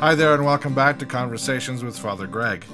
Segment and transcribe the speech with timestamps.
[0.00, 2.64] Hi there, and welcome back to Conversations with Father Greg.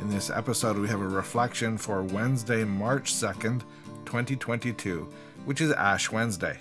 [0.00, 3.60] In this episode, we have a reflection for Wednesday, March 2nd,
[4.04, 5.08] 2022,
[5.44, 6.58] which is Ash Wednesday.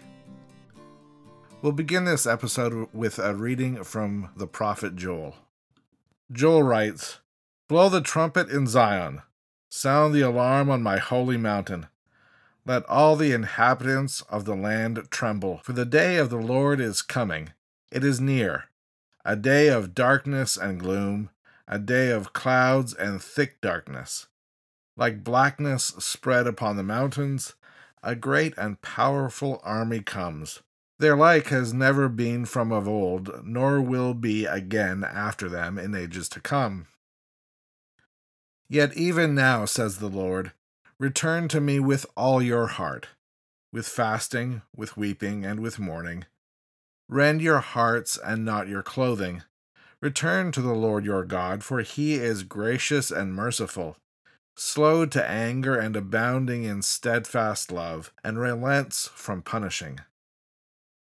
[1.64, 5.38] We'll begin this episode with a reading from the prophet Joel.
[6.32, 7.22] Joel writes
[7.68, 9.24] Blow the trumpet in Zion,
[9.70, 11.88] sound the alarm on my holy mountain.
[12.64, 17.02] Let all the inhabitants of the land tremble, for the day of the Lord is
[17.02, 17.54] coming.
[17.92, 18.66] It is near,
[19.26, 21.32] a day of darkness and gloom,
[21.68, 24.28] a day of clouds and thick darkness.
[24.96, 27.56] Like blackness spread upon the mountains,
[28.04, 30.62] a great and powerful army comes.
[31.00, 35.96] Their like has never been from of old, nor will be again after them in
[35.96, 36.86] ages to come.
[38.70, 40.52] Yet even now, says the Lord,
[41.00, 43.08] Return to me with all your heart,
[43.74, 46.26] with fasting, with weeping, and with mourning.
[47.08, 49.44] Rend your hearts and not your clothing.
[50.02, 53.98] Return to the Lord your God, for he is gracious and merciful,
[54.56, 60.00] slow to anger and abounding in steadfast love, and relents from punishing.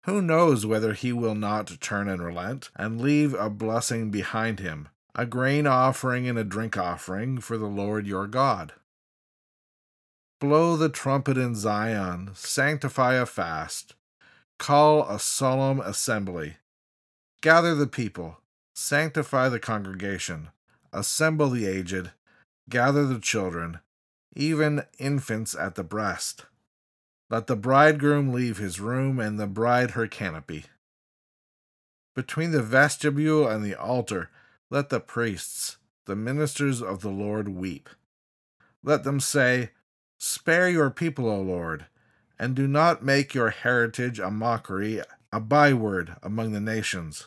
[0.04, 4.88] Who knows whether he will not turn and relent, and leave a blessing behind him,
[5.14, 8.74] a grain offering and a drink offering for the Lord your God?
[10.40, 13.94] Blow the trumpet in Zion, sanctify a fast,
[14.58, 16.56] call a solemn assembly.
[17.40, 18.40] Gather the people,
[18.74, 20.48] sanctify the congregation,
[20.92, 22.10] assemble the aged,
[22.68, 23.78] gather the children,
[24.34, 26.46] even infants at the breast.
[27.30, 30.64] Let the bridegroom leave his room and the bride her canopy.
[32.16, 34.30] Between the vestibule and the altar,
[34.70, 37.88] let the priests, the ministers of the Lord, weep.
[38.82, 39.70] Let them say,
[40.18, 41.86] Spare your people, O Lord,
[42.38, 47.26] and do not make your heritage a mockery, a byword among the nations.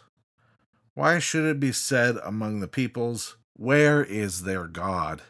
[0.94, 5.22] Why should it be said among the peoples, Where is their God?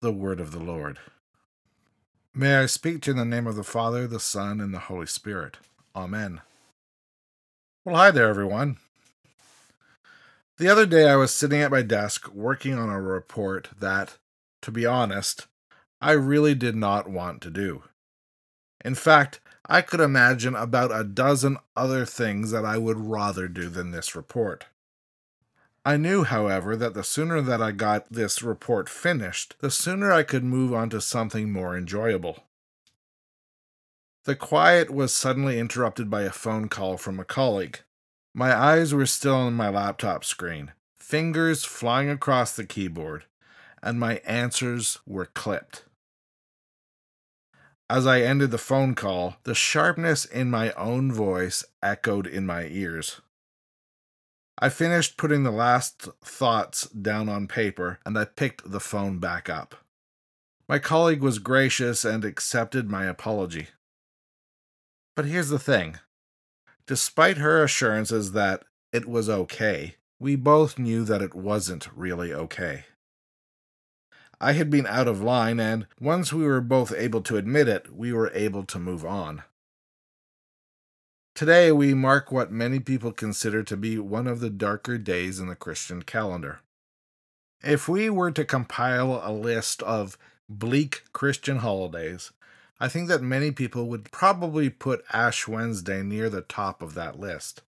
[0.00, 0.98] The word of the Lord.
[2.34, 4.78] May I speak to you in the name of the Father, the Son, and the
[4.78, 5.58] Holy Spirit.
[5.94, 6.40] Amen.
[7.84, 8.76] Well, hi there, everyone.
[10.58, 14.18] The other day I was sitting at my desk working on a report that,
[14.62, 15.46] to be honest,
[16.00, 17.82] I really did not want to do.
[18.84, 23.68] In fact, I could imagine about a dozen other things that I would rather do
[23.68, 24.66] than this report.
[25.84, 30.22] I knew, however, that the sooner that I got this report finished, the sooner I
[30.22, 32.44] could move on to something more enjoyable.
[34.24, 37.80] The quiet was suddenly interrupted by a phone call from a colleague.
[38.34, 43.24] My eyes were still on my laptop screen, fingers flying across the keyboard,
[43.82, 45.84] and my answers were clipped.
[47.90, 52.66] As I ended the phone call, the sharpness in my own voice echoed in my
[52.66, 53.20] ears.
[54.56, 59.48] I finished putting the last thoughts down on paper and I picked the phone back
[59.48, 59.74] up.
[60.68, 63.66] My colleague was gracious and accepted my apology.
[65.16, 65.98] But here's the thing
[66.86, 68.62] despite her assurances that
[68.92, 72.84] it was okay, we both knew that it wasn't really okay.
[74.40, 77.94] I had been out of line, and once we were both able to admit it,
[77.94, 79.42] we were able to move on.
[81.34, 85.48] Today, we mark what many people consider to be one of the darker days in
[85.48, 86.60] the Christian calendar.
[87.62, 90.16] If we were to compile a list of
[90.48, 92.32] bleak Christian holidays,
[92.80, 97.20] I think that many people would probably put Ash Wednesday near the top of that
[97.20, 97.60] list.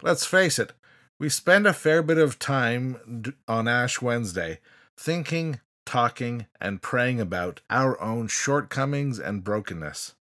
[0.00, 0.72] Let's face it,
[1.18, 4.60] we spend a fair bit of time on Ash Wednesday
[4.98, 10.14] thinking, talking, and praying about our own shortcomings and brokenness.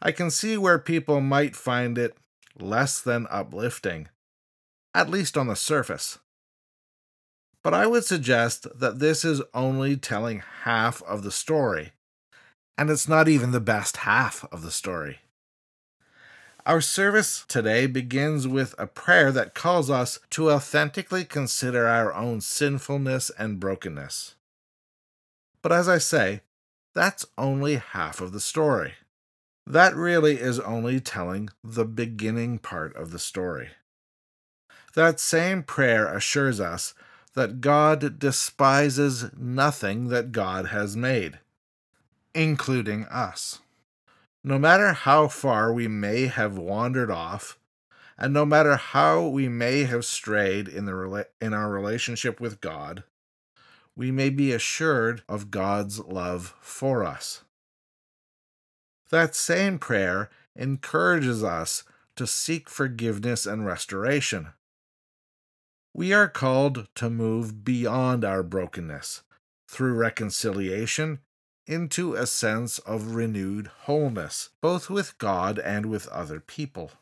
[0.00, 2.16] I can see where people might find it
[2.58, 4.08] less than uplifting,
[4.94, 6.18] at least on the surface.
[7.62, 11.92] But I would suggest that this is only telling half of the story,
[12.78, 15.18] and it's not even the best half of the story.
[16.66, 22.40] Our service today begins with a prayer that calls us to authentically consider our own
[22.40, 24.34] sinfulness and brokenness.
[25.62, 26.40] But as I say,
[26.92, 28.94] that's only half of the story.
[29.64, 33.68] That really is only telling the beginning part of the story.
[34.94, 36.94] That same prayer assures us
[37.34, 41.38] that God despises nothing that God has made,
[42.34, 43.60] including us
[44.46, 47.58] no matter how far we may have wandered off,
[48.16, 53.02] and no matter how we may have strayed in, the in our relationship with God,
[53.96, 57.42] we may be assured of God's love for us.
[59.10, 61.82] That same prayer encourages us
[62.14, 64.50] to seek forgiveness and restoration.
[65.92, 69.24] We are called to move beyond our brokenness
[69.68, 71.18] through reconciliation
[71.66, 76.92] into a sense of renewed wholeness, both with God and with other people.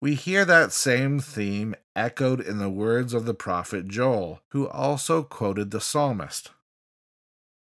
[0.00, 5.22] We hear that same theme echoed in the words of the prophet Joel, who also
[5.22, 6.50] quoted the psalmist.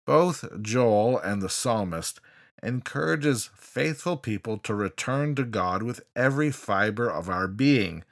[0.07, 2.21] Both Joel and the psalmist
[2.63, 8.05] encourages faithful people to return to God with every fiber of our being,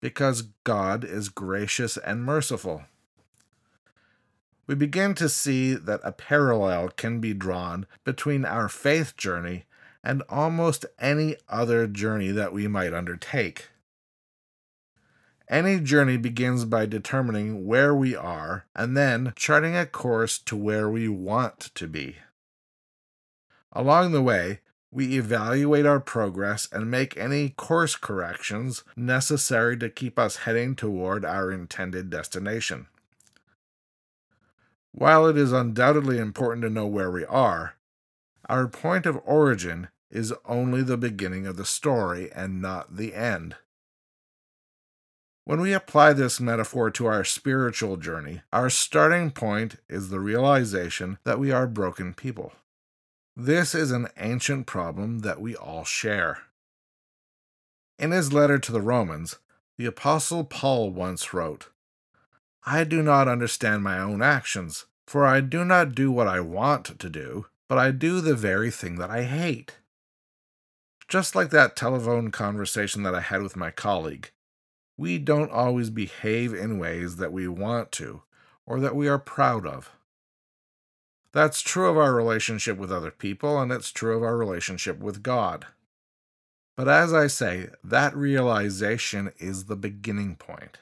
[0.00, 2.84] because God is gracious and merciful.
[4.66, 9.64] We begin to see that a parallel can be drawn between our faith journey
[10.04, 13.68] and almost any other journey that we might undertake.
[15.48, 20.88] Any journey begins by determining where we are and then charting a course to where
[20.88, 22.16] we want to be.
[23.72, 24.60] Along the way,
[24.90, 31.24] we evaluate our progress and make any course corrections necessary to keep us heading toward
[31.24, 32.86] our intended destination.
[34.92, 37.74] While it is undoubtedly important to know where we are,
[38.48, 43.56] our point of origin is only the beginning of the story and not the end.
[45.44, 51.18] When we apply this metaphor to our spiritual journey, our starting point is the realization
[51.24, 52.52] that we are broken people.
[53.34, 56.42] This is an ancient problem that we all share.
[57.98, 59.38] In his letter to the Romans,
[59.78, 61.68] the Apostle Paul once wrote,
[62.64, 66.98] I do not understand my own actions, for I do not do what I want
[66.98, 69.78] to do, but I do the very thing that I hate.
[71.08, 74.30] Just like that telephone conversation that I had with my colleague,
[74.96, 78.22] we don't always behave in ways that we want to
[78.64, 79.90] or that we are proud of.
[81.32, 85.22] That's true of our relationship with other people, and it's true of our relationship with
[85.22, 85.66] God.
[86.76, 90.78] But as I say, that realization is the beginning point.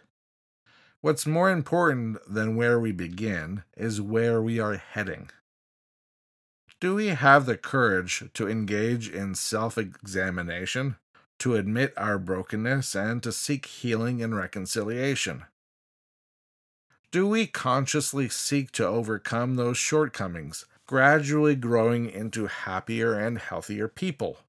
[1.02, 5.30] What's more important than where we begin is where we are heading.
[6.78, 10.96] Do we have the courage to engage in self examination,
[11.38, 15.44] to admit our brokenness, and to seek healing and reconciliation?
[17.10, 24.40] Do we consciously seek to overcome those shortcomings, gradually growing into happier and healthier people?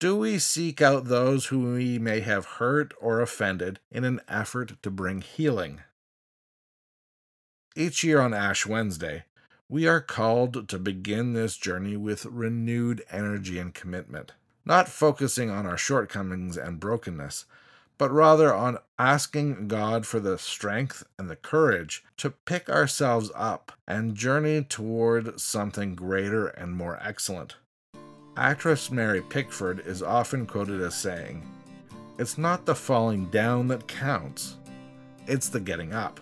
[0.00, 4.82] Do we seek out those whom we may have hurt or offended in an effort
[4.82, 5.82] to bring healing?
[7.76, 9.24] Each year on Ash Wednesday,
[9.68, 14.32] we are called to begin this journey with renewed energy and commitment,
[14.64, 17.44] not focusing on our shortcomings and brokenness,
[17.98, 23.72] but rather on asking God for the strength and the courage to pick ourselves up
[23.86, 27.56] and journey toward something greater and more excellent.
[28.36, 31.42] Actress Mary Pickford is often quoted as saying,
[32.18, 34.56] It's not the falling down that counts,
[35.26, 36.20] it's the getting up.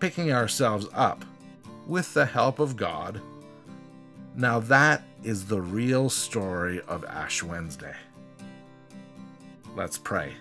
[0.00, 1.24] Picking ourselves up
[1.86, 3.20] with the help of God.
[4.36, 7.94] Now, that is the real story of Ash Wednesday.
[9.74, 10.34] Let's pray.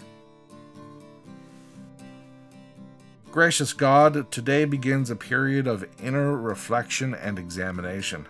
[3.32, 8.28] Gracious God, today begins a period of inner reflection and examination.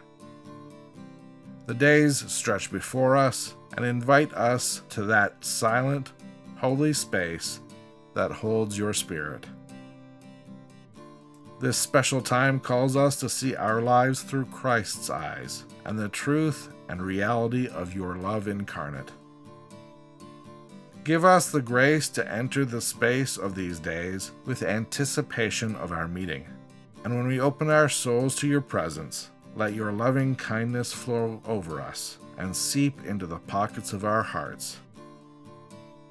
[1.66, 6.12] The days stretch before us and invite us to that silent,
[6.58, 7.62] holy space
[8.14, 9.46] that holds your spirit.
[11.62, 16.68] This special time calls us to see our lives through Christ's eyes and the truth
[16.90, 19.12] and reality of your love incarnate.
[21.06, 26.08] Give us the grace to enter the space of these days with anticipation of our
[26.08, 26.46] meeting.
[27.06, 31.80] And when we open our souls to your presence, let your loving kindness flow over
[31.80, 34.78] us and seep into the pockets of our hearts.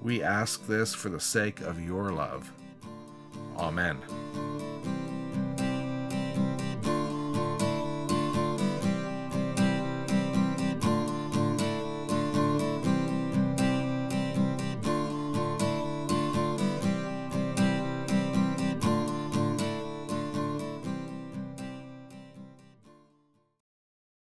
[0.00, 2.52] We ask this for the sake of your love.
[3.56, 3.98] Amen.